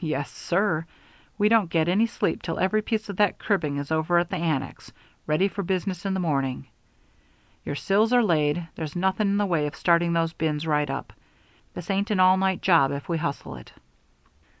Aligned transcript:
"Yes, 0.00 0.28
sir. 0.28 0.86
We 1.38 1.48
don't 1.48 1.70
get 1.70 1.86
any 1.86 2.04
sleep 2.06 2.42
till 2.42 2.58
every 2.58 2.82
piece 2.82 3.08
of 3.08 3.16
that 3.18 3.38
cribbing 3.38 3.76
is 3.76 3.92
over 3.92 4.18
at 4.18 4.28
the 4.28 4.34
annex, 4.36 4.90
ready 5.24 5.46
for 5.46 5.62
business 5.62 6.04
in 6.04 6.14
the 6.14 6.18
morning. 6.18 6.66
Your 7.64 7.76
sills 7.76 8.12
are 8.12 8.24
laid 8.24 8.66
there's 8.74 8.96
nothing 8.96 9.28
in 9.28 9.36
the 9.36 9.46
way 9.46 9.68
of 9.68 9.76
starting 9.76 10.14
those 10.14 10.32
bins 10.32 10.66
right 10.66 10.90
up. 10.90 11.12
This 11.74 11.90
ain't 11.90 12.10
an 12.10 12.18
all 12.18 12.36
night 12.38 12.60
job 12.60 12.90
if 12.90 13.08
we 13.08 13.18
hustle 13.18 13.54
it." 13.54 13.72